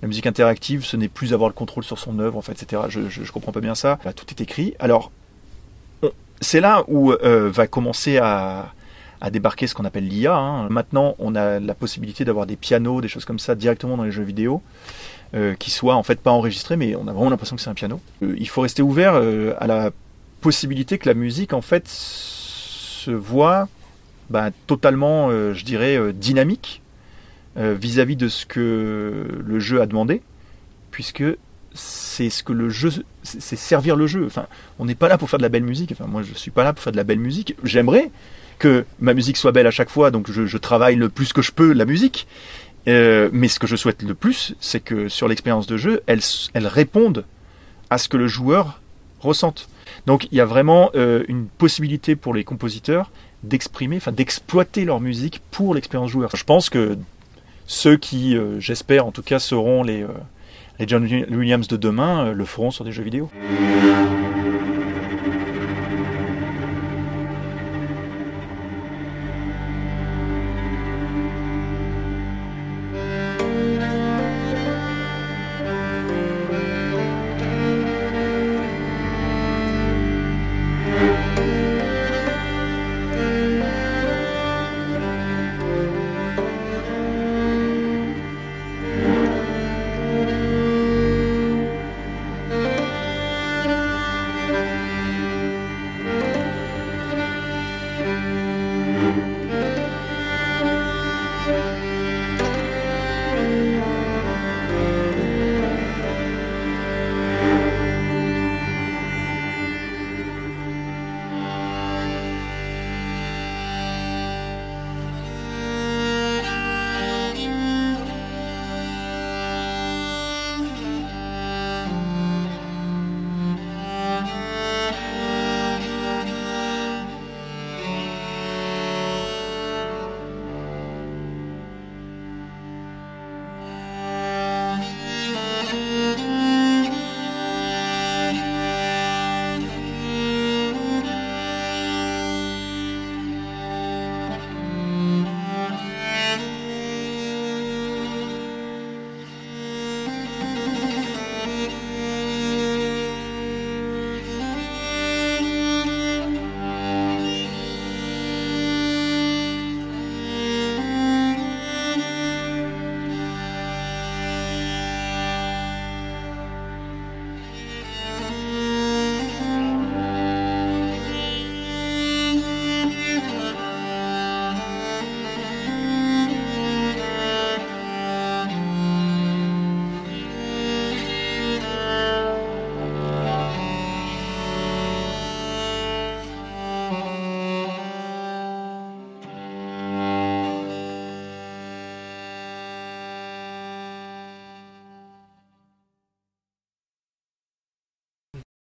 la 0.00 0.08
musique 0.08 0.26
interactive, 0.26 0.84
ce 0.84 0.96
n'est 0.96 1.08
plus 1.08 1.34
avoir 1.34 1.48
le 1.48 1.54
contrôle 1.54 1.84
sur 1.84 1.98
son 1.98 2.18
œuvre, 2.20 2.38
en 2.38 2.42
fait, 2.42 2.62
etc. 2.62 2.82
Je, 2.88 3.08
je, 3.08 3.32
comprends 3.32 3.52
pas 3.52 3.60
bien 3.60 3.74
ça. 3.74 3.98
Bah, 4.04 4.12
tout 4.12 4.24
est 4.30 4.40
écrit. 4.40 4.74
Alors, 4.78 5.12
c'est 6.40 6.60
là 6.60 6.84
où 6.88 7.12
euh, 7.12 7.50
va 7.50 7.66
commencer 7.66 8.18
à, 8.18 8.72
débarquer 9.30 9.66
ce 9.66 9.74
qu'on 9.74 9.84
appelle 9.84 10.06
l'IA. 10.06 10.34
Hein. 10.34 10.68
Maintenant, 10.68 11.14
on 11.18 11.34
a 11.34 11.60
la 11.60 11.74
possibilité 11.74 12.24
d'avoir 12.24 12.46
des 12.46 12.56
pianos, 12.56 13.00
des 13.00 13.08
choses 13.08 13.24
comme 13.24 13.38
ça 13.38 13.54
directement 13.54 13.96
dans 13.96 14.04
les 14.04 14.10
jeux 14.10 14.22
vidéo, 14.22 14.62
euh, 15.34 15.54
qui 15.54 15.70
soient 15.70 15.96
en 15.96 16.02
fait 16.02 16.20
pas 16.20 16.30
enregistrés, 16.30 16.76
mais 16.76 16.96
on 16.96 17.08
a 17.08 17.12
vraiment 17.12 17.30
l'impression 17.30 17.56
que 17.56 17.62
c'est 17.62 17.70
un 17.70 17.74
piano. 17.74 18.00
il 18.20 18.48
faut 18.48 18.60
rester 18.62 18.82
ouvert 18.82 19.14
à 19.14 19.66
la 19.66 19.90
possibilité 20.40 20.98
que 20.98 21.08
la 21.08 21.14
musique, 21.14 21.52
en 21.52 21.62
fait, 21.62 21.88
se 21.88 23.10
voit 23.10 23.68
bah, 24.30 24.50
totalement, 24.66 25.30
je 25.30 25.64
dirais, 25.64 26.12
dynamique 26.12 26.82
euh, 27.58 27.74
vis-à-vis 27.78 28.16
de 28.16 28.28
ce 28.28 28.46
que 28.46 29.26
le 29.44 29.60
jeu 29.60 29.82
a 29.82 29.86
demandé, 29.86 30.22
puisque 30.90 31.24
c'est 31.74 32.30
ce 32.30 32.42
que 32.42 32.54
le 32.54 32.70
jeu, 32.70 32.90
c'est 33.22 33.56
servir 33.56 33.94
le 33.94 34.06
jeu. 34.06 34.24
Enfin, 34.24 34.46
on 34.78 34.86
n'est 34.86 34.94
pas 34.94 35.08
là 35.08 35.18
pour 35.18 35.28
faire 35.28 35.38
de 35.38 35.42
la 35.42 35.50
belle 35.50 35.62
musique. 35.62 35.92
Enfin, 35.92 36.06
moi, 36.06 36.22
je 36.22 36.32
suis 36.32 36.50
pas 36.50 36.64
là 36.64 36.72
pour 36.72 36.82
faire 36.82 36.92
de 36.92 36.96
la 36.96 37.04
belle 37.04 37.18
musique. 37.18 37.54
J'aimerais 37.62 38.10
que 38.62 38.84
ma 39.00 39.12
musique 39.12 39.36
soit 39.36 39.50
belle 39.50 39.66
à 39.66 39.72
chaque 39.72 39.90
fois, 39.90 40.12
donc 40.12 40.30
je, 40.30 40.56
travaille 40.56 40.94
le 40.94 41.08
plus 41.08 41.32
que 41.32 41.42
je 41.42 41.50
peux 41.50 41.72
la 41.72 41.84
musique. 41.84 42.28
Euh, 42.86 43.28
mais 43.32 43.48
ce 43.48 43.58
que 43.58 43.66
je 43.66 43.74
souhaite 43.74 44.02
le 44.02 44.14
plus, 44.14 44.54
c'est 44.60 44.78
que 44.78 45.08
sur 45.08 45.26
l'expérience 45.26 45.66
de 45.66 45.76
jeu, 45.76 46.02
elle, 46.06 46.20
elle 46.54 46.68
réponde 46.68 47.24
à 47.90 47.98
ce 47.98 48.08
que 48.08 48.16
le 48.16 48.28
joueur 48.28 48.80
ressente. 49.20 49.68
Donc 50.06 50.28
il 50.30 50.38
y 50.38 50.40
a 50.40 50.44
vraiment 50.44 50.90
euh, 50.94 51.24
une 51.26 51.46
possibilité 51.46 52.14
pour 52.14 52.34
les 52.34 52.44
compositeurs 52.44 53.10
d'exprimer, 53.42 53.96
enfin 53.96 54.12
d'exploiter 54.12 54.84
leur 54.84 55.00
musique 55.00 55.42
pour 55.50 55.74
l'expérience 55.74 56.10
joueur. 56.10 56.30
Je 56.36 56.44
pense 56.44 56.70
que 56.70 56.96
ceux 57.66 57.96
qui, 57.96 58.36
euh, 58.36 58.60
j'espère 58.60 59.06
en 59.06 59.10
tout 59.10 59.22
cas, 59.22 59.40
seront 59.40 59.82
les, 59.82 60.06
les 60.78 60.86
John 60.86 61.04
Williams 61.04 61.66
de 61.66 61.76
demain, 61.76 62.32
le 62.32 62.44
feront 62.44 62.70
sur 62.70 62.84
des 62.84 62.92
jeux 62.92 63.02
vidéo. 63.02 63.28